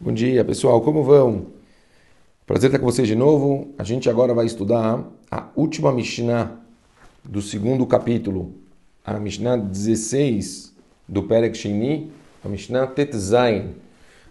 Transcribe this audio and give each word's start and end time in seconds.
Bom 0.00 0.12
dia, 0.12 0.44
pessoal, 0.44 0.80
como 0.80 1.04
vão? 1.04 1.46
Prazer 2.44 2.68
estar 2.68 2.80
com 2.80 2.84
vocês 2.84 3.06
de 3.06 3.14
novo. 3.14 3.72
A 3.78 3.84
gente 3.84 4.10
agora 4.10 4.34
vai 4.34 4.44
estudar 4.44 5.08
a 5.30 5.48
última 5.54 5.92
Mishnah 5.92 6.50
do 7.22 7.40
segundo 7.40 7.86
capítulo, 7.86 8.52
a 9.04 9.20
Mishnah 9.20 9.56
16 9.56 10.74
do 11.08 11.22
Perek 11.22 11.56
Sheni, 11.56 12.10
a 12.44 12.48
Mishnah 12.48 12.88
Tetzain. 12.88 13.76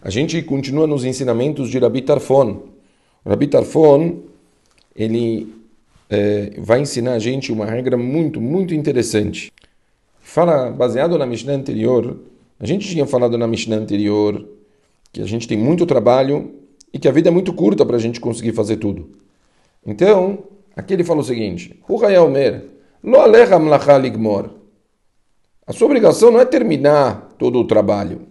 A 0.02 0.10
gente 0.10 0.42
continua 0.44 0.86
nos 0.86 1.06
ensinamentos 1.06 1.70
de 1.70 1.80
Rabi 1.80 2.02
Tarfon. 2.02 2.64
Rabi 3.26 3.48
Tarfon, 3.48 4.20
ele 4.94 5.56
é, 6.10 6.56
vai 6.58 6.82
ensinar 6.82 7.14
a 7.14 7.20
gente 7.20 7.54
uma 7.54 7.66
regra 7.66 7.96
muito, 7.98 8.42
muito 8.42 8.76
interessante. 8.76 9.50
Fala, 10.20 10.70
baseado 10.72 11.18
na 11.18 11.26
Mishnah 11.26 11.54
anterior, 11.54 12.20
a 12.60 12.66
gente 12.66 12.86
tinha 12.86 13.08
falado 13.08 13.38
na 13.38 13.48
Mishnah 13.48 13.78
anterior 13.78 14.46
que 15.14 15.22
a 15.22 15.26
gente 15.26 15.48
tem 15.48 15.58
muito 15.58 15.86
trabalho 15.86 16.56
e 16.92 16.98
que 16.98 17.08
a 17.08 17.12
vida 17.12 17.30
é 17.30 17.32
muito 17.32 17.54
curta 17.54 17.86
para 17.86 17.96
a 17.96 18.00
gente 18.00 18.20
conseguir 18.20 18.52
fazer 18.52 18.78
tudo. 18.78 19.12
Então, 19.86 20.40
aqui 20.76 20.94
ele 20.94 21.04
fala 21.04 21.22
o 21.22 21.24
seguinte: 21.24 21.80
A 25.68 25.72
sua 25.72 25.86
obrigação 25.86 26.32
não 26.32 26.40
é 26.40 26.46
terminar 26.46 27.30
todo 27.38 27.60
o 27.60 27.66
trabalho. 27.66 28.22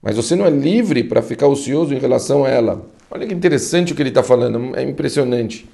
Mas 0.00 0.16
você 0.16 0.36
não 0.36 0.46
é 0.46 0.50
livre 0.50 1.04
para 1.04 1.22
ficar 1.22 1.48
ocioso 1.48 1.94
em 1.94 1.98
relação 1.98 2.44
a 2.44 2.48
ela. 2.48 2.86
Olha 3.10 3.26
que 3.26 3.34
interessante 3.34 3.92
o 3.92 3.96
que 3.96 4.02
ele 4.02 4.10
está 4.10 4.22
falando, 4.22 4.76
é 4.76 4.82
impressionante. 4.82 5.68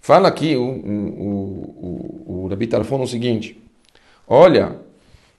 Fala 0.00 0.28
aqui 0.28 0.56
o, 0.56 0.62
o, 0.62 2.24
o, 2.26 2.50
o 2.50 2.66
Tarfon 2.66 3.02
o 3.02 3.06
seguinte: 3.06 3.60
Olha, 4.26 4.76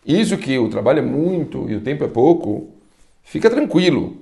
isso 0.05 0.37
que 0.37 0.57
o 0.57 0.69
trabalho 0.69 0.99
é 0.99 1.03
muito 1.03 1.69
e 1.69 1.75
o 1.75 1.81
tempo 1.81 2.03
é 2.03 2.07
pouco, 2.07 2.69
fica 3.23 3.49
tranquilo. 3.49 4.17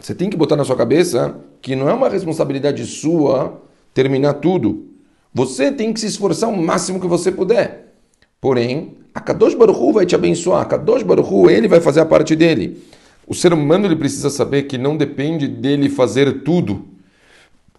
Você 0.00 0.14
tem 0.14 0.28
que 0.28 0.36
botar 0.36 0.56
na 0.56 0.64
sua 0.64 0.76
cabeça 0.76 1.36
que 1.62 1.74
não 1.76 1.88
é 1.88 1.92
uma 1.92 2.08
responsabilidade 2.08 2.84
sua 2.84 3.60
terminar 3.94 4.34
tudo. 4.34 4.86
Você 5.32 5.72
tem 5.72 5.92
que 5.92 6.00
se 6.00 6.06
esforçar 6.06 6.50
o 6.50 6.56
máximo 6.56 7.00
que 7.00 7.06
você 7.06 7.30
puder. 7.32 7.94
Porém, 8.40 8.96
a 9.14 9.20
Kadosh 9.20 9.54
Baruch 9.54 9.92
vai 9.92 10.04
te 10.04 10.14
abençoar. 10.14 10.62
A 10.62 10.64
Kadosh 10.64 11.02
Baruch 11.02 11.50
ele 11.50 11.68
vai 11.68 11.80
fazer 11.80 12.00
a 12.00 12.06
parte 12.06 12.36
dele. 12.36 12.82
O 13.26 13.34
ser 13.34 13.52
humano 13.52 13.86
ele 13.86 13.96
precisa 13.96 14.28
saber 14.28 14.64
que 14.64 14.76
não 14.76 14.96
depende 14.96 15.48
dele 15.48 15.88
fazer 15.88 16.42
tudo. 16.42 16.84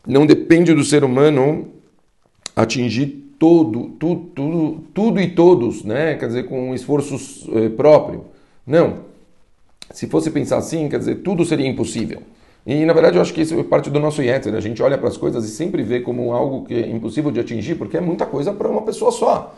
Não 0.07 0.25
depende 0.25 0.73
do 0.73 0.83
ser 0.83 1.03
humano 1.03 1.71
atingir 2.55 3.24
todo, 3.39 3.89
tudo, 3.99 4.21
tudo, 4.35 4.83
tudo 4.93 5.19
e 5.19 5.29
todos, 5.29 5.83
né? 5.83 6.15
Quer 6.15 6.27
dizer, 6.27 6.43
com 6.45 6.69
um 6.69 6.73
esforço 6.73 7.15
eh, 7.57 7.69
próprio. 7.69 8.25
Não. 8.65 8.99
Se 9.91 10.07
fosse 10.07 10.31
pensar 10.31 10.57
assim, 10.57 10.89
quer 10.89 10.99
dizer, 10.99 11.15
tudo 11.17 11.45
seria 11.45 11.67
impossível. 11.67 12.21
E 12.65 12.83
na 12.83 12.93
verdade 12.93 13.17
eu 13.17 13.21
acho 13.21 13.33
que 13.33 13.41
isso 13.41 13.59
é 13.59 13.63
parte 13.63 13.89
do 13.89 13.99
nosso 13.99 14.21
Yetzer. 14.21 14.55
A 14.55 14.59
gente 14.59 14.81
olha 14.81 14.97
para 14.97 15.07
as 15.07 15.17
coisas 15.17 15.45
e 15.45 15.49
sempre 15.49 15.83
vê 15.83 15.99
como 15.99 16.33
algo 16.33 16.65
que 16.65 16.73
é 16.73 16.89
impossível 16.89 17.31
de 17.31 17.39
atingir, 17.39 17.75
porque 17.75 17.97
é 17.97 18.01
muita 18.01 18.25
coisa 18.25 18.51
para 18.51 18.67
uma 18.67 18.81
pessoa 18.81 19.11
só. 19.11 19.55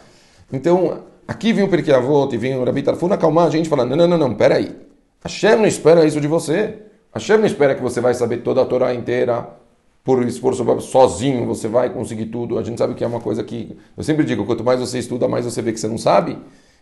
Então, 0.52 1.04
aqui 1.28 1.54
vem 1.54 1.64
o 1.64 1.70
Pirkei 1.70 1.94
Avot 1.94 2.34
e 2.36 2.38
vem 2.38 2.58
o 2.58 2.64
Rabi 2.66 2.82
Tarfun 2.82 3.12
acalmar 3.14 3.48
a 3.48 3.50
gente 3.50 3.70
falando, 3.70 3.96
não, 3.96 4.08
não, 4.08 4.18
não, 4.18 4.30
não, 4.30 4.36
peraí. 4.36 4.76
Hashem 5.24 5.56
não 5.56 5.66
espera 5.66 6.06
isso 6.06 6.20
de 6.20 6.28
você. 6.28 6.76
Hashem 7.14 7.38
não 7.38 7.46
espera 7.46 7.74
que 7.74 7.82
você 7.82 8.02
vai 8.02 8.14
saber 8.14 8.38
toda 8.38 8.62
a 8.62 8.66
Torá 8.66 8.94
inteira, 8.94 9.48
por 10.08 10.26
esforço 10.26 10.64
sozinho 10.80 11.46
você 11.46 11.68
vai 11.68 11.90
conseguir 11.90 12.28
tudo. 12.28 12.58
A 12.58 12.64
gente 12.64 12.78
sabe 12.78 12.94
que 12.94 13.04
é 13.04 13.08
uma 13.08 13.20
coisa 13.20 13.44
que 13.44 13.78
eu 13.98 14.02
sempre 14.02 14.24
digo, 14.24 14.46
quanto 14.46 14.64
mais 14.64 14.80
você 14.80 15.00
estuda, 15.00 15.28
mais 15.28 15.44
você 15.44 15.62
vê 15.62 15.74
que 15.74 15.80
você 15.82 15.88
não 15.90 15.98
sabe. 15.98 16.38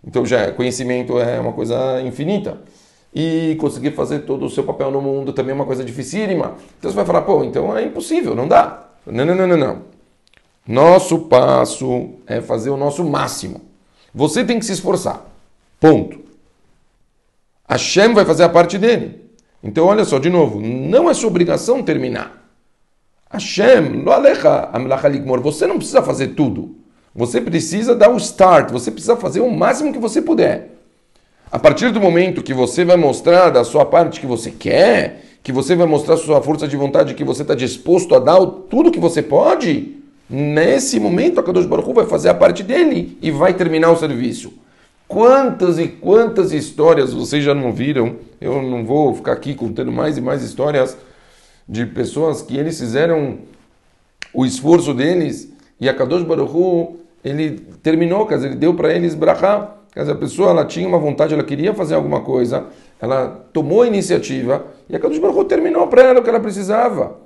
Então 0.05 0.23
já 0.23 0.51
conhecimento 0.51 1.17
é 1.17 1.39
uma 1.39 1.51
coisa 1.51 1.99
infinita. 2.03 2.61
E 3.11 3.57
conseguir 3.59 3.93
fazer 3.93 4.19
todo 4.19 4.45
o 4.45 4.49
seu 4.49 4.63
papel 4.63 4.91
no 4.91 5.01
mundo 5.01 5.33
também 5.33 5.53
é 5.53 5.55
uma 5.55 5.65
coisa 5.65 5.83
dificílima. 5.83 6.53
Então 6.77 6.91
você 6.91 6.95
vai 6.95 7.03
falar, 7.03 7.23
pô, 7.23 7.43
então 7.43 7.75
é 7.75 7.85
impossível, 7.85 8.35
não 8.35 8.47
dá. 8.47 8.91
Não, 9.07 9.25
não, 9.25 9.33
não, 9.33 9.47
não, 9.47 9.57
não. 9.57 9.81
Nosso 10.67 11.21
passo 11.21 12.09
é 12.27 12.41
fazer 12.41 12.69
o 12.69 12.77
nosso 12.77 13.03
máximo. 13.03 13.61
Você 14.13 14.45
tem 14.45 14.59
que 14.59 14.65
se 14.67 14.73
esforçar. 14.73 15.25
Ponto. 15.79 16.19
Hashem 17.67 18.13
vai 18.13 18.23
fazer 18.23 18.43
a 18.43 18.49
parte 18.49 18.77
dele. 18.77 19.19
Então, 19.63 19.87
olha 19.87 20.05
só, 20.05 20.19
de 20.19 20.29
novo, 20.29 20.61
não 20.61 21.09
é 21.09 21.13
sua 21.15 21.29
obrigação 21.29 21.81
terminar. 21.81 22.44
Hashem, 23.31 24.03
lo 24.03 24.11
alecha 24.11 25.07
ligmor. 25.09 25.41
Você 25.41 25.65
não 25.67 25.77
precisa 25.77 26.01
fazer 26.01 26.29
tudo. 26.29 26.75
Você 27.13 27.39
precisa 27.39 27.95
dar 27.95 28.09
o 28.09 28.17
start, 28.17 28.71
você 28.71 28.91
precisa 28.91 29.15
fazer 29.15 29.39
o 29.39 29.49
máximo 29.49 29.93
que 29.93 29.99
você 29.99 30.21
puder. 30.21 30.71
A 31.49 31.57
partir 31.57 31.91
do 31.91 32.01
momento 32.01 32.43
que 32.43 32.53
você 32.53 32.83
vai 32.83 32.97
mostrar 32.97 33.49
da 33.49 33.63
sua 33.63 33.85
parte 33.85 34.19
que 34.19 34.25
você 34.25 34.51
quer, 34.51 35.23
que 35.41 35.51
você 35.51 35.75
vai 35.75 35.87
mostrar 35.87 36.17
sua 36.17 36.41
força 36.41 36.67
de 36.67 36.75
vontade, 36.75 37.13
que 37.13 37.23
você 37.23 37.43
está 37.43 37.55
disposto 37.55 38.13
a 38.15 38.19
dar 38.19 38.45
tudo 38.69 38.91
que 38.91 38.99
você 38.99 39.21
pode, 39.21 39.95
nesse 40.29 40.99
momento 40.99 41.39
a 41.39 41.43
Kadosh 41.43 41.65
Baruch 41.65 41.93
vai 41.93 42.05
fazer 42.05 42.29
a 42.29 42.33
parte 42.33 42.63
dele 42.63 43.17
e 43.21 43.31
vai 43.31 43.53
terminar 43.53 43.91
o 43.91 43.95
serviço. 43.95 44.51
Quantas 45.07 45.77
e 45.77 45.87
quantas 45.87 46.51
histórias 46.51 47.13
vocês 47.13 47.43
já 47.43 47.53
não 47.53 47.71
viram? 47.71 48.15
Eu 48.41 48.61
não 48.61 48.83
vou 48.83 49.13
ficar 49.13 49.33
aqui 49.33 49.53
contando 49.53 49.91
mais 49.91 50.17
e 50.17 50.21
mais 50.21 50.43
histórias 50.43 50.97
de 51.67 51.85
pessoas 51.85 52.41
que 52.41 52.57
eles 52.57 52.79
fizeram 52.79 53.39
o 54.33 54.45
esforço 54.45 54.93
deles 54.93 55.51
e 55.79 55.89
a 55.89 55.93
Kadosh 55.93 56.23
Baruch 56.23 56.51
Hu, 56.55 56.97
ele 57.23 57.59
terminou, 57.81 58.25
quer 58.25 58.35
dizer, 58.35 58.47
ele 58.47 58.55
deu 58.55 58.73
para 58.73 58.93
eles 58.93 59.15
brachá. 59.15 59.71
Quer 59.93 60.01
dizer, 60.01 60.11
a 60.11 60.15
pessoa 60.15 60.49
ela 60.49 60.65
tinha 60.65 60.87
uma 60.87 60.99
vontade, 60.99 61.33
ela 61.33 61.43
queria 61.43 61.73
fazer 61.73 61.95
alguma 61.95 62.21
coisa, 62.21 62.65
ela 62.99 63.47
tomou 63.53 63.81
a 63.81 63.87
iniciativa 63.87 64.65
e 64.89 64.95
a 64.95 64.99
Kadosh 64.99 65.19
Baruch 65.19 65.39
Hu 65.39 65.45
terminou 65.45 65.87
para 65.87 66.03
ela 66.03 66.19
o 66.19 66.23
que 66.23 66.29
ela 66.29 66.39
precisava. 66.39 67.17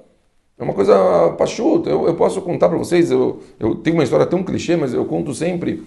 É 0.58 0.64
uma 0.64 0.74
coisa 0.74 1.34
pachuta. 1.38 1.90
Eu, 1.90 2.06
eu 2.06 2.16
posso 2.16 2.42
contar 2.42 2.68
para 2.70 2.78
vocês, 2.78 3.10
eu, 3.10 3.42
eu 3.60 3.76
tenho 3.76 3.96
uma 3.96 4.04
história 4.04 4.26
tão 4.26 4.44
clichê, 4.44 4.76
mas 4.76 4.94
eu 4.94 5.06
conto 5.06 5.34
sempre. 5.34 5.84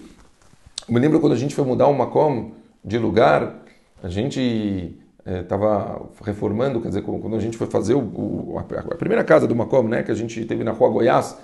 Eu 0.87 0.93
me 0.93 0.99
lembro 0.99 1.19
quando 1.19 1.33
a 1.33 1.37
gente 1.37 1.53
foi 1.53 1.63
mudar 1.63 1.87
uma 1.87 2.07
com 2.07 2.51
de 2.83 2.97
lugar, 2.97 3.55
a 4.01 4.09
gente 4.09 4.97
estava 5.25 6.01
é, 6.21 6.25
reformando, 6.25 6.81
quer 6.81 6.89
dizer, 6.89 7.01
quando 7.01 7.35
a 7.35 7.39
gente 7.39 7.57
foi 7.57 7.67
fazer 7.67 7.93
o, 7.93 7.99
o, 7.99 8.55
a, 8.59 8.95
primeira 8.95 9.23
casa 9.23 9.47
do 9.47 9.55
Macom, 9.55 9.83
né, 9.83 10.03
que 10.03 10.11
a 10.11 10.15
gente 10.15 10.43
teve 10.45 10.63
na 10.63 10.71
rua 10.71 10.89
Goiás, 10.89 11.37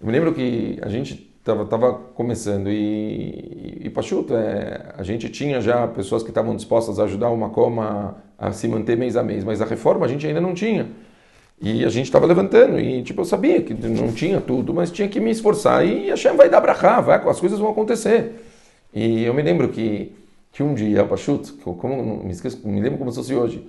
eu 0.00 0.06
me 0.06 0.12
lembro 0.12 0.32
que 0.32 0.78
a 0.80 0.88
gente 0.88 1.30
estava 1.40 1.66
tava 1.66 1.92
começando 1.92 2.70
e, 2.70 2.72
e, 2.72 3.86
e 3.86 3.90
Pachuto, 3.90 4.34
é, 4.34 4.94
a 4.96 5.02
gente 5.02 5.28
tinha 5.28 5.60
já 5.60 5.86
pessoas 5.88 6.22
que 6.22 6.30
estavam 6.30 6.56
dispostas 6.56 6.98
a 6.98 7.04
ajudar 7.04 7.28
o 7.28 7.36
Macom 7.36 7.80
a, 7.80 8.14
a, 8.38 8.52
se 8.52 8.66
manter 8.66 8.96
mês 8.96 9.16
a 9.16 9.22
mês, 9.22 9.44
mas 9.44 9.60
a 9.60 9.64
reforma 9.66 10.06
a 10.06 10.08
gente 10.08 10.26
ainda 10.26 10.40
não 10.40 10.54
tinha. 10.54 10.88
E 11.60 11.84
a 11.84 11.90
gente 11.90 12.06
estava 12.06 12.24
levantando 12.24 12.80
e, 12.80 13.02
tipo, 13.02 13.20
eu 13.20 13.24
sabia 13.26 13.60
que 13.60 13.74
não 13.74 14.10
tinha 14.12 14.40
tudo, 14.40 14.72
mas 14.72 14.90
tinha 14.90 15.06
que 15.08 15.20
me 15.20 15.30
esforçar 15.30 15.86
e 15.86 16.10
a 16.10 16.16
Shem 16.16 16.34
vai 16.34 16.48
dar 16.48 16.58
brachá, 16.60 17.02
vai, 17.02 17.28
as 17.28 17.38
coisas 17.38 17.58
vão 17.58 17.70
acontecer. 17.70 18.46
E 18.94 19.24
eu 19.24 19.34
me 19.34 19.42
lembro 19.42 19.68
que 19.68 20.12
que 20.52 20.62
um 20.62 20.74
dia, 20.74 21.04
Pachut, 21.04 21.52
como 21.52 22.24
me, 22.24 22.32
esqueço, 22.32 22.66
me 22.66 22.80
lembro 22.80 22.98
como 22.98 23.10
se 23.10 23.18
fosse 23.18 23.34
hoje, 23.34 23.68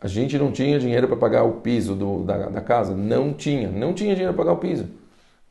a 0.00 0.08
gente 0.08 0.36
não 0.36 0.50
tinha 0.50 0.78
dinheiro 0.78 1.06
para 1.06 1.16
pagar 1.16 1.44
o 1.44 1.60
piso 1.60 1.94
do, 1.94 2.24
da, 2.24 2.48
da, 2.48 2.60
casa, 2.60 2.94
não 2.94 3.32
tinha, 3.32 3.70
não 3.70 3.94
tinha 3.94 4.14
dinheiro 4.14 4.34
para 4.34 4.44
pagar 4.44 4.56
o 4.56 4.60
piso. 4.60 4.86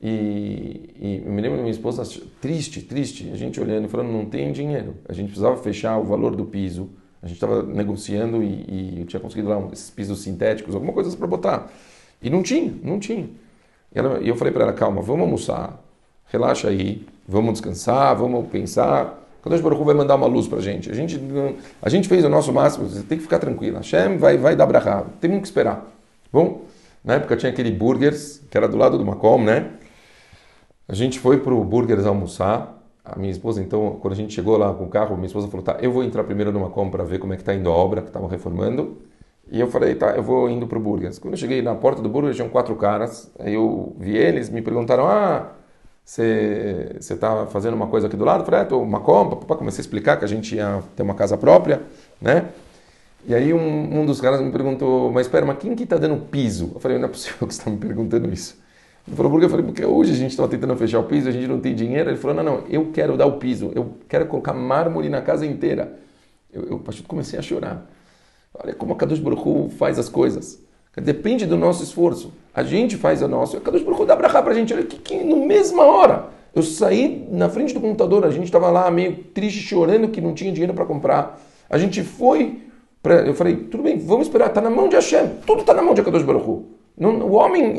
E, 0.02 0.90
e 1.00 1.24
eu 1.26 1.32
me 1.32 1.42
lembro 1.42 1.58
da 1.58 1.64
minha 1.64 1.72
esposa 1.72 2.04
triste, 2.42 2.82
triste, 2.82 3.30
a 3.32 3.38
gente 3.38 3.62
olhando 3.62 3.86
e 3.86 3.88
falando, 3.88 4.12
não 4.12 4.26
tem 4.26 4.52
dinheiro. 4.52 4.96
A 5.08 5.14
gente 5.14 5.28
precisava 5.28 5.56
fechar 5.58 5.98
o 5.98 6.04
valor 6.04 6.36
do 6.36 6.46
piso, 6.46 6.90
a 7.24 7.28
gente 7.28 7.38
estava 7.38 7.64
negociando 7.64 8.44
e, 8.44 8.66
e, 8.68 9.00
eu 9.02 9.06
tinha 9.06 9.20
conseguido 9.20 9.48
lá 9.48 9.60
esses 9.72 9.90
pisos 9.90 10.22
sintéticos, 10.22 10.76
alguma 10.76 10.92
coisa 10.92 11.16
para 11.16 11.28
botar. 11.28 11.72
E 12.22 12.30
não 12.30 12.44
tinha, 12.44 12.74
não 12.84 13.00
tinha. 13.00 13.30
E, 13.94 14.00
ela, 14.00 14.20
e 14.20 14.28
eu 14.28 14.36
falei 14.36 14.52
para 14.52 14.64
ela, 14.64 14.74
calma, 14.74 15.02
vamos 15.02 15.22
almoçar, 15.22 15.82
relaxa 16.26 16.68
aí, 16.68 17.06
vamos 17.28 17.54
descansar, 17.54 18.16
vamos 18.16 18.48
pensar 18.50 19.21
Kadosh 19.44 19.62
Baruch 19.62 19.82
Hu 19.82 19.86
vai 19.86 19.96
mandar 19.96 20.16
uma 20.16 20.28
luz 20.28 20.48
para 20.48 20.60
a 20.60 20.62
gente. 20.62 20.90
A 20.90 20.94
gente. 20.94 21.20
A 21.82 21.90
gente 21.90 22.08
fez 22.08 22.24
o 22.24 22.30
nosso 22.30 22.54
máximo, 22.54 22.88
você 22.88 23.02
tem 23.02 23.18
que 23.18 23.24
ficar 23.24 23.40
tranquilo. 23.40 23.78
Hashem 23.78 24.18
vai, 24.18 24.38
vai 24.38 24.56
dar 24.56 24.66
brachá, 24.66 25.04
tem 25.20 25.40
que 25.40 25.48
esperar. 25.48 25.88
Bom, 26.32 26.62
na 27.04 27.16
época 27.16 27.36
tinha 27.36 27.52
aquele 27.52 27.72
burgers, 27.72 28.42
que 28.50 28.58
era 28.58 28.68
do 28.68 28.78
lado 28.78 28.98
do 28.98 29.06
Macom, 29.06 29.44
né? 29.44 29.72
A 30.88 30.94
gente 30.94 31.20
foi 31.20 31.40
para 31.40 31.54
o 31.54 31.64
burgers 31.64 32.06
almoçar. 32.06 32.78
A 33.04 33.18
minha 33.18 33.32
esposa, 33.32 33.64
então, 33.64 33.98
quando 34.00 34.14
a 34.14 34.16
gente 34.16 34.32
chegou 34.32 34.56
lá 34.58 34.72
com 34.76 34.84
o 34.84 34.88
carro, 34.88 35.16
minha 35.16 35.26
esposa 35.26 35.48
falou: 35.48 35.64
tá, 35.66 35.78
eu 35.82 35.92
vou 35.92 36.04
entrar 36.04 36.24
primeiro 36.24 36.52
no 36.52 36.60
Macom 36.60 36.88
para 36.92 37.04
ver 37.04 37.18
como 37.18 37.34
é 37.34 37.36
que 37.36 37.42
está 37.42 37.54
indo 37.54 37.68
a 37.68 37.74
obra 37.74 38.02
que 38.02 38.10
estavam 38.10 38.28
reformando. 38.30 39.00
E 39.52 39.60
eu 39.60 39.68
falei: 39.68 39.96
tá, 39.96 40.12
eu 40.12 40.22
vou 40.22 40.48
indo 40.48 40.68
para 40.68 40.78
o 40.78 40.82
burgers. 40.82 41.18
Quando 41.18 41.34
eu 41.34 41.38
cheguei 41.38 41.64
na 41.64 41.74
porta 41.74 42.00
do 42.00 42.08
burgers, 42.08 42.36
tinham 42.36 42.48
quatro 42.48 42.76
caras. 42.76 43.32
Aí 43.40 43.56
eu 43.56 43.96
vi 43.98 44.16
eles, 44.16 44.52
me 44.52 44.62
perguntaram: 44.62 45.08
ah 45.08 45.52
você 46.04 46.98
está 47.00 47.46
fazendo 47.48 47.74
uma 47.74 47.88
coisa 47.88 48.08
aqui 48.08 48.18
do 48.18 48.26
lado? 48.26 48.42
Eu 48.42 48.46
falei, 48.46 48.62
é, 48.62 48.64
estou 48.64 48.84
uma 48.84 49.00
compra. 49.00 49.56
Comecei 49.56 49.80
a 49.80 49.84
explicar 49.84 50.18
que 50.18 50.26
a 50.26 50.28
gente 50.28 50.56
ia 50.56 50.84
ter 50.96 51.04
uma 51.04 51.14
casa 51.14 51.38
própria, 51.38 51.82
né? 52.22 52.50
E 53.26 53.36
aí 53.36 53.54
um, 53.54 54.02
um 54.02 54.06
dos 54.06 54.20
caras 54.20 54.42
me 54.42 54.52
perguntou, 54.52 55.12
mas 55.12 55.28
espera, 55.28 55.46
mas 55.46 55.58
quem 55.60 55.76
que 55.76 55.84
está 55.84 55.98
dando 55.98 56.26
piso? 56.26 56.72
Eu 56.74 56.80
falei, 56.80 56.98
não 56.98 57.06
é 57.06 57.12
possível 57.12 57.46
que 57.48 57.54
você 57.54 57.62
está 57.62 57.72
me 57.72 57.78
perguntando 57.78 58.32
isso. 58.32 58.60
Ele 59.08 59.16
falou, 59.16 59.32
por 59.32 59.40
quê? 59.40 59.46
Eu 59.46 59.50
falei, 59.50 59.66
porque 59.66 59.86
hoje 59.86 60.12
a 60.12 60.16
gente 60.16 60.32
estava 60.32 60.50
tentando 60.50 60.76
fechar 60.76 61.00
o 61.00 61.04
piso, 61.04 61.30
a 61.30 61.32
gente 61.32 61.48
não 61.48 61.60
tem 61.60 61.74
dinheiro. 61.76 62.10
Ele 62.10 62.18
falou, 62.18 62.36
não, 62.36 62.44
não, 62.44 62.64
eu 62.68 62.92
quero 62.92 63.16
dar 63.16 63.26
o 63.26 63.38
piso, 63.38 63.72
eu 63.76 63.96
quero 64.08 64.26
colocar 64.26 64.54
mármore 64.54 65.10
na 65.10 65.22
casa 65.22 65.46
inteira. 65.46 66.00
eu, 66.52 66.64
eu 66.64 66.84
comecei 67.08 67.38
a 67.38 67.42
chorar. 67.42 67.88
Olha 68.54 68.74
como 68.74 68.94
a 68.94 68.96
Kadosh 68.96 69.20
Baruch 69.20 69.76
faz 69.76 69.98
as 69.98 70.10
coisas. 70.10 70.60
Depende 70.96 71.46
do 71.46 71.56
nosso 71.56 71.84
esforço. 71.84 72.34
A 72.54 72.64
gente 72.64 72.98
faz. 72.98 73.24
A 73.24 73.28
Kadosh 73.28 73.84
Baruch 73.84 74.02
Hu 74.02 74.06
dá 74.06 74.16
brachá 74.16 74.42
pra 74.42 74.54
gente. 74.54 74.74
Olha 74.74 74.84
que, 74.84 74.98
que 74.98 75.24
no 75.24 75.46
mesma 75.46 75.84
hora. 75.84 76.26
Eu 76.54 76.62
saí 76.62 77.28
na 77.32 77.50
frente 77.50 77.74
do 77.74 77.80
computador, 77.80 78.26
a 78.26 78.30
gente 78.30 78.46
estava 78.46 78.70
lá 78.70 78.92
meio 78.92 79.16
triste, 79.34 79.62
chorando 79.62 80.10
que 80.10 80.20
não 80.20 80.34
tinha 80.34 80.52
dinheiro 80.52 80.74
para 80.74 80.86
comprar. 80.86 81.40
A 81.70 81.78
gente 81.78 82.04
foi, 82.04 82.60
eu 83.26 83.34
falei, 83.34 83.56
tudo 83.56 83.84
bem, 83.84 83.98
vamos 83.98 84.28
esperar, 84.28 84.48
está 84.48 84.60
na 84.60 84.70
mão 84.70 84.90
de 84.90 84.96
Hashem, 84.96 85.30
tudo 85.48 85.62
está 85.62 85.74
na 85.74 85.82
mão 85.82 85.94
de 85.94 86.02
Akadosh 86.02 86.24
Baruch 86.24 86.66
o 86.98 87.32
homem, 87.34 87.78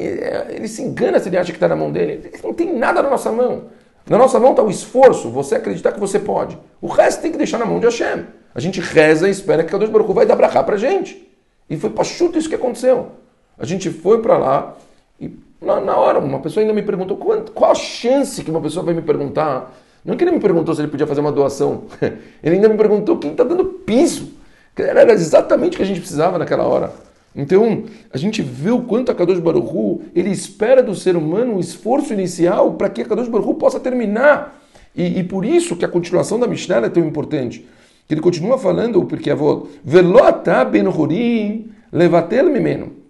ele 0.49 0.67
se 0.67 0.83
engana 0.83 1.21
se 1.21 1.29
ele 1.29 1.37
acha 1.37 1.53
que 1.53 1.57
está 1.57 1.69
na 1.69 1.77
mão 1.77 1.93
dele. 1.93 2.33
Não 2.43 2.53
tem 2.53 2.75
nada 2.77 3.03
na 3.03 3.11
nossa 3.11 3.31
mão. 3.31 3.65
Na 4.09 4.19
nossa 4.19 4.41
mão 4.41 4.51
está 4.51 4.63
o 4.63 4.71
esforço, 4.71 5.31
você 5.31 5.55
acreditar 5.55 5.93
que 5.93 6.01
você 6.01 6.19
pode. 6.19 6.59
O 6.81 6.89
resto 6.89 7.23
tem 7.23 7.31
que 7.31 7.39
deixar 7.39 7.59
na 7.59 7.65
mão 7.65 7.79
de 7.79 7.87
Hashem. 7.87 8.27
A 8.55 8.61
gente 8.61 8.81
reza 8.81 9.29
e 9.29 9.31
espera 9.31 9.63
que 9.63 9.69
Akadosh 9.69 9.91
Baruch 9.91 10.13
vai 10.13 10.27
dar 10.27 10.35
brachá 10.35 10.63
para 10.63 10.77
gente. 10.77 11.31
E 11.71 11.77
foi 11.77 11.91
para 11.91 12.05
chuta 12.05 12.39
isso 12.39 12.49
que 12.49 12.55
aconteceu. 12.55 13.13
A 13.59 13.65
gente 13.65 13.91
foi 13.91 14.21
para 14.21 14.39
lá 14.39 14.77
e 15.21 15.31
na, 15.61 15.81
na, 15.81 15.97
hora, 15.97 16.19
uma 16.19 16.41
pessoa 16.41 16.63
ainda 16.63 16.75
me 16.75 16.83
perguntou 16.83 17.17
qual, 17.17 17.41
qual 17.55 17.71
a 17.71 17.75
chance 17.75 18.43
que 18.43 18.51
uma 18.51 18.61
pessoa 18.61 18.85
vai 18.85 18.95
me 18.95 19.03
perguntar. 19.03 19.73
Não 20.05 20.15
é 20.15 20.17
que 20.17 20.25
ele 20.25 20.33
me 20.33 20.41
perguntou 20.41 20.75
se 20.75 20.81
ele 20.81 20.89
podia 20.89 21.07
fazer 21.07 21.21
uma 21.21 21.31
doação. 21.31 21.85
Ele 22.43 22.57
ainda 22.57 22.69
me 22.69 22.77
perguntou 22.77 23.19
quem 23.19 23.31
está 23.31 23.45
dando 23.45 23.65
piso. 23.65 24.33
Era 24.77 25.13
exatamente 25.13 25.75
o 25.75 25.77
que 25.77 25.83
a 25.85 25.87
gente 25.87 26.01
precisava 26.01 26.39
naquela 26.39 26.65
hora. 26.65 26.93
Então, 27.35 27.85
a 28.13 28.19
gente 28.19 28.43
vê 28.43 28.71
o 28.71 28.83
quanto 28.83 29.11
a 29.11 29.15
Kadosh 29.15 29.39
Baruchu, 29.39 30.03
ele 30.15 30.31
espera 30.31 30.83
do 30.83 30.95
ser 30.95 31.17
humano 31.17 31.55
um 31.55 31.61
esforço 31.61 32.13
inicial 32.13 32.75
para 32.75 32.91
que 32.91 33.03
a 33.03 33.05
Kadosh 33.05 33.29
Baruchu 33.29 33.55
possa 33.55 33.81
terminar. 33.81 34.61
E, 34.95 35.21
e, 35.21 35.25
por 35.25 35.45
isso 35.45 35.77
que 35.77 35.85
a 35.85 35.89
continuação 35.89 36.39
da 36.39 36.47
Mishnah 36.47 36.87
é 36.87 36.89
tão 36.91 37.05
importante. 37.05 37.67
Que 38.07 38.15
ele 38.15 38.21
continua 38.21 38.59
falando, 38.59 39.05
porque 39.05 39.31
avô, 39.31 39.69
velota 39.83 40.65
ben 40.65 40.87
hurim 40.87 41.71
levatel 41.91 42.51
mimeno. 42.51 43.02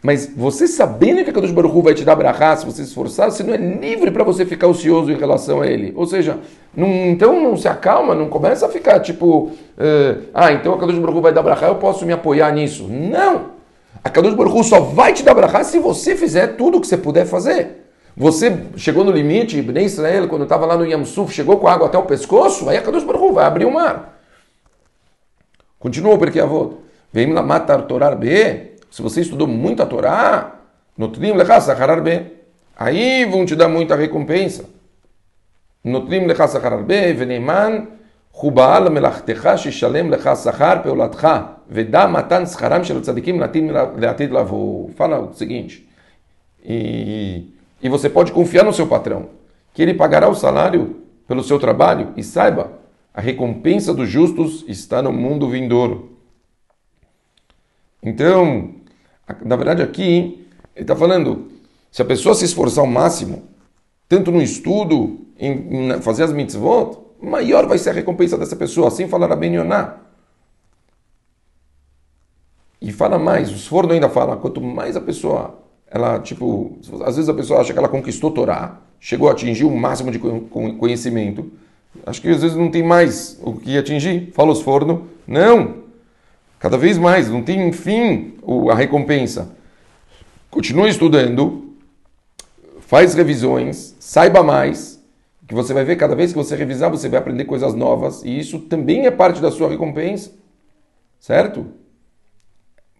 Mas 0.00 0.32
você 0.34 0.68
sabendo 0.68 1.24
que 1.24 1.30
a 1.30 1.32
Kadosh 1.32 1.50
Baruch 1.50 1.74
Hu 1.74 1.82
vai 1.82 1.92
te 1.92 2.04
dar 2.04 2.14
brachá, 2.14 2.56
se 2.56 2.64
você 2.64 2.84
se 2.84 2.90
esforçar, 2.90 3.30
você 3.30 3.42
não 3.42 3.52
é 3.52 3.56
livre 3.56 4.12
para 4.12 4.22
você 4.22 4.46
ficar 4.46 4.68
ocioso 4.68 5.10
em 5.10 5.16
relação 5.16 5.60
a 5.60 5.66
ele. 5.66 5.92
Ou 5.96 6.06
seja, 6.06 6.38
não, 6.74 6.86
então 6.86 7.40
não 7.40 7.56
se 7.56 7.66
acalma, 7.66 8.14
não 8.14 8.28
começa 8.28 8.66
a 8.66 8.68
ficar 8.68 9.00
tipo, 9.00 9.46
uh, 9.46 10.22
ah, 10.32 10.52
então 10.52 10.72
a 10.74 10.78
Kadosh 10.78 10.98
Baruch 10.98 11.18
Hu 11.18 11.20
vai 11.20 11.32
dar 11.32 11.42
brachá, 11.42 11.66
eu 11.66 11.74
posso 11.76 12.06
me 12.06 12.12
apoiar 12.12 12.52
nisso. 12.52 12.86
Não! 12.88 13.58
A 14.02 14.08
Kadosh 14.08 14.34
Baruch 14.34 14.56
Hu 14.56 14.62
só 14.62 14.78
vai 14.80 15.12
te 15.12 15.24
dar 15.24 15.34
brachá 15.34 15.64
se 15.64 15.80
você 15.80 16.14
fizer 16.14 16.56
tudo 16.56 16.78
o 16.78 16.80
que 16.80 16.86
você 16.86 16.96
puder 16.96 17.26
fazer. 17.26 17.84
Você 18.16 18.56
chegou 18.76 19.04
no 19.04 19.10
limite, 19.10 19.58
Ibn 19.58 19.80
Israel, 19.80 20.28
quando 20.28 20.42
estava 20.44 20.64
lá 20.64 20.76
no 20.76 20.86
Yamsuf, 20.86 21.32
chegou 21.32 21.56
com 21.56 21.66
água 21.66 21.88
até 21.88 21.98
o 21.98 22.04
pescoço, 22.04 22.68
aí 22.68 22.76
a 22.76 22.82
Kadosh 22.82 23.04
Baruch 23.04 23.24
Hu 23.24 23.32
vai 23.32 23.44
abrir 23.44 23.64
o 23.64 23.72
mar. 23.72 24.20
Continua 25.78 26.16
porque 26.16 26.38
avô. 26.38 26.74
Vem 27.12 27.32
lá 27.32 27.42
matar 27.42 27.82
Torar 27.82 28.16
B. 28.16 28.67
Se 28.89 29.01
você 29.01 29.21
estudou 29.21 29.47
muito 29.47 29.81
a 29.81 29.85
Torá, 29.85 30.59
Notrim 30.97 31.33
lecha 31.33 31.59
sachar 31.59 32.01
be. 32.01 32.31
Aí 32.77 33.25
vão 33.25 33.45
te 33.45 33.55
dar 33.55 33.67
muita 33.67 33.95
recompensa. 33.95 34.65
Notrim 35.83 36.25
lecha 36.25 36.47
sachar 36.47 36.83
be, 36.83 37.13
veneman, 37.13 37.87
חובעל 38.33 38.89
מלאכתך 38.89 39.49
שישלם 39.55 40.11
לך 40.11 40.29
שכר 40.43 40.73
פעולתך, 40.83 41.27
ודע 41.69 42.07
מתן 42.07 42.45
שכרם 42.45 42.83
של 42.83 42.97
הצדיקים 42.97 43.41
לעתיד 43.97 44.31
לבוא. 44.31 44.89
Fala 44.97 45.19
o 45.19 45.33
seguinte, 45.33 45.87
e, 46.65 47.43
e 47.81 47.89
você 47.89 48.09
pode 48.09 48.31
confiar 48.31 48.63
no 48.65 48.73
seu 48.73 48.87
patrão, 48.87 49.27
que 49.73 49.81
ele 49.83 49.93
pagará 49.93 50.27
o 50.27 50.35
salário 50.35 50.95
pelo 51.27 51.43
seu 51.43 51.59
trabalho, 51.59 52.09
e 52.17 52.23
saiba, 52.23 52.71
a 53.13 53.21
recompensa 53.21 53.93
dos 53.93 54.09
justos 54.09 54.65
está 54.67 55.01
no 55.01 55.13
mundo 55.13 55.47
vindouro. 55.47 56.16
Então, 58.02 58.74
na 59.44 59.56
verdade, 59.56 59.82
aqui, 59.82 60.46
ele 60.74 60.84
está 60.84 60.94
falando, 60.94 61.48
se 61.90 62.02
a 62.02 62.04
pessoa 62.04 62.34
se 62.34 62.44
esforçar 62.44 62.84
ao 62.84 62.90
máximo, 62.90 63.44
tanto 64.08 64.30
no 64.30 64.40
estudo, 64.40 65.18
em, 65.38 66.00
fazer 66.00 66.24
as 66.24 66.32
mitzvot, 66.32 66.98
maior 67.20 67.66
vai 67.66 67.78
ser 67.78 67.90
a 67.90 67.92
recompensa 67.92 68.38
dessa 68.38 68.56
pessoa. 68.56 68.88
Assim 68.88 69.08
falará 69.08 69.36
Ben 69.36 69.54
Yoná. 69.54 69.96
E 72.80 72.92
fala 72.92 73.18
mais, 73.18 73.50
o 73.50 73.56
Sforno 73.56 73.92
ainda 73.92 74.08
fala, 74.08 74.36
quanto 74.36 74.60
mais 74.60 74.96
a 74.96 75.00
pessoa, 75.00 75.58
ela, 75.90 76.20
tipo, 76.20 76.78
às 77.04 77.16
vezes 77.16 77.28
a 77.28 77.34
pessoa 77.34 77.60
acha 77.60 77.72
que 77.72 77.78
ela 77.78 77.88
conquistou 77.88 78.30
Torá, 78.30 78.80
chegou 79.00 79.28
a 79.28 79.32
atingir 79.32 79.64
o 79.64 79.76
máximo 79.76 80.12
de 80.12 80.18
conhecimento, 80.20 81.50
acho 82.06 82.22
que 82.22 82.28
às 82.28 82.40
vezes 82.40 82.56
não 82.56 82.70
tem 82.70 82.84
mais 82.84 83.38
o 83.42 83.54
que 83.54 83.76
atingir. 83.76 84.30
Fala 84.32 84.52
os 84.52 84.62
forno, 84.62 85.08
não, 85.26 85.87
Cada 86.58 86.76
vez 86.76 86.98
mais, 86.98 87.28
não 87.30 87.42
tem 87.42 87.70
fim 87.72 88.34
a 88.70 88.74
recompensa. 88.74 89.56
Continue 90.50 90.88
estudando, 90.88 91.74
faz 92.80 93.14
revisões, 93.14 93.94
saiba 94.00 94.42
mais, 94.42 94.98
que 95.46 95.54
você 95.54 95.72
vai 95.72 95.84
ver 95.84 95.96
cada 95.96 96.14
vez 96.14 96.32
que 96.32 96.38
você 96.38 96.56
revisar, 96.56 96.90
você 96.90 97.08
vai 97.08 97.18
aprender 97.18 97.44
coisas 97.44 97.74
novas, 97.74 98.22
e 98.22 98.38
isso 98.38 98.58
também 98.58 99.06
é 99.06 99.10
parte 99.10 99.40
da 99.40 99.50
sua 99.50 99.68
recompensa. 99.68 100.32
Certo? 101.18 101.66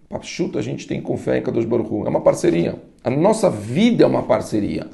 Pachuta, 0.09 0.59
a 0.59 0.63
gente 0.63 0.87
tem 0.87 1.01
que 1.01 1.07
confiar 1.07 1.37
em 1.37 1.43
Kadosh 1.43 1.67
Baruch 1.67 1.93
Hu. 1.93 2.07
É 2.07 2.09
uma 2.09 2.23
parceria. 2.23 2.77
A 3.05 3.11
nossa 3.11 3.51
vida 3.51 4.05
é 4.05 4.07
uma 4.07 4.23
parceria. 4.23 4.87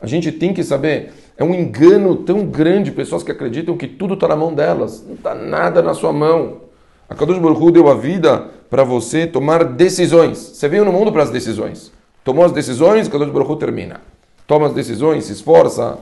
A 0.00 0.06
gente 0.06 0.32
tem 0.32 0.52
que 0.52 0.64
saber, 0.64 1.12
é 1.36 1.44
um 1.44 1.54
engano 1.54 2.16
tão 2.16 2.44
grande, 2.44 2.90
pessoas 2.90 3.22
que 3.22 3.30
acreditam 3.30 3.76
que 3.76 3.86
tudo 3.86 4.14
está 4.14 4.26
na 4.28 4.36
mão 4.36 4.52
delas. 4.52 5.04
Não 5.06 5.14
está 5.14 5.34
nada 5.34 5.80
na 5.80 5.94
sua 5.94 6.12
mão. 6.12 6.67
A 7.08 7.14
Kadosh 7.14 7.38
Baruch 7.38 7.72
deu 7.72 7.88
a 7.88 7.94
vida 7.94 8.48
para 8.68 8.84
você 8.84 9.26
tomar 9.26 9.64
decisões. 9.64 10.38
Você 10.38 10.68
veio 10.68 10.84
no 10.84 10.92
mundo 10.92 11.10
para 11.10 11.22
as 11.22 11.30
decisões. 11.30 11.90
Tomou 12.22 12.44
as 12.44 12.52
decisões, 12.52 13.08
Kadosh 13.08 13.30
Baruch 13.30 13.58
termina. 13.58 14.00
Toma 14.46 14.66
as 14.66 14.74
decisões, 14.74 15.24
se 15.24 15.32
esforça, 15.32 15.98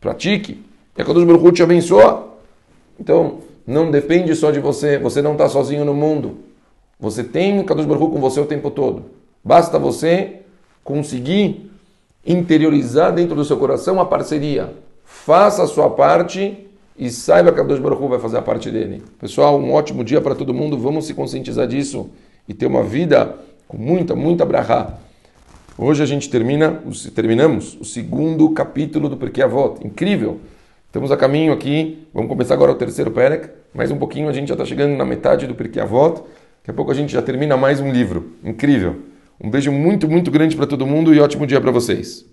pratique. 0.00 0.64
E 0.96 1.02
a 1.02 1.04
Kadosh 1.04 1.24
Baruch 1.24 1.52
te 1.52 1.62
abençoa. 1.62 2.28
Então, 2.98 3.40
não 3.66 3.90
depende 3.90 4.34
só 4.34 4.50
de 4.50 4.58
você. 4.58 4.98
Você 4.98 5.20
não 5.20 5.32
está 5.32 5.48
sozinho 5.48 5.84
no 5.84 5.92
mundo. 5.92 6.38
Você 6.98 7.22
tem 7.22 7.62
Kadosh 7.62 7.84
Baruch 7.84 8.12
com 8.12 8.20
você 8.20 8.40
o 8.40 8.46
tempo 8.46 8.70
todo. 8.70 9.04
Basta 9.44 9.78
você 9.78 10.40
conseguir 10.82 11.70
interiorizar 12.24 13.12
dentro 13.12 13.36
do 13.36 13.44
seu 13.44 13.58
coração 13.58 14.00
a 14.00 14.06
parceria. 14.06 14.72
Faça 15.04 15.62
a 15.62 15.66
sua 15.66 15.90
parte 15.90 16.65
e 16.98 17.10
saiba 17.10 17.52
que 17.52 17.60
a 17.60 17.62
Deus 17.62 17.78
Baruch 17.78 18.02
Hu 18.02 18.08
vai 18.08 18.18
fazer 18.18 18.38
a 18.38 18.42
parte 18.42 18.70
dele. 18.70 19.02
Pessoal, 19.20 19.58
um 19.58 19.72
ótimo 19.72 20.02
dia 20.02 20.20
para 20.20 20.34
todo 20.34 20.54
mundo. 20.54 20.78
Vamos 20.78 21.06
se 21.06 21.14
conscientizar 21.14 21.66
disso 21.66 22.10
e 22.48 22.54
ter 22.54 22.66
uma 22.66 22.82
vida 22.82 23.34
com 23.68 23.76
muita, 23.76 24.14
muita 24.14 24.44
brahá. 24.44 24.94
Hoje 25.78 26.02
a 26.02 26.06
gente 26.06 26.30
termina, 26.30 26.82
terminamos 27.14 27.76
o 27.80 27.84
segundo 27.84 28.48
capítulo 28.50 29.08
do 29.08 29.16
Porquê 29.16 29.42
Avot. 29.42 29.86
Incrível! 29.86 30.40
Estamos 30.86 31.12
a 31.12 31.16
caminho 31.16 31.52
aqui. 31.52 32.06
Vamos 32.14 32.30
começar 32.30 32.54
agora 32.54 32.72
o 32.72 32.74
terceiro 32.74 33.10
Perek. 33.10 33.50
Mais 33.74 33.90
um 33.90 33.98
pouquinho 33.98 34.28
a 34.28 34.32
gente 34.32 34.48
já 34.48 34.54
está 34.54 34.64
chegando 34.64 34.96
na 34.96 35.04
metade 35.04 35.46
do 35.46 35.54
Porquê 35.54 35.78
Avot. 35.78 36.22
Daqui 36.60 36.70
a 36.70 36.72
pouco 36.72 36.90
a 36.90 36.94
gente 36.94 37.12
já 37.12 37.20
termina 37.20 37.56
mais 37.56 37.80
um 37.80 37.92
livro. 37.92 38.32
Incrível! 38.42 38.96
Um 39.38 39.50
beijo 39.50 39.70
muito, 39.70 40.08
muito 40.08 40.30
grande 40.30 40.56
para 40.56 40.66
todo 40.66 40.86
mundo 40.86 41.14
e 41.14 41.20
ótimo 41.20 41.46
dia 41.46 41.60
para 41.60 41.70
vocês. 41.70 42.26